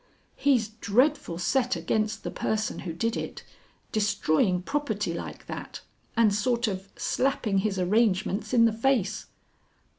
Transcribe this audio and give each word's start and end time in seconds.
"He's 0.35 0.69
dreadful 0.69 1.37
set 1.37 1.75
against 1.75 2.23
the 2.23 2.31
person 2.31 2.79
who 2.79 2.91
did 2.93 3.15
it 3.15 3.43
destroying 3.91 4.63
property 4.63 5.13
like 5.13 5.45
that 5.45 5.81
and 6.17 6.33
sort 6.33 6.67
of 6.67 6.89
slapping 6.95 7.59
his 7.59 7.77
arrangements 7.77 8.51
in 8.51 8.65
the 8.65 8.73
face." 8.73 9.27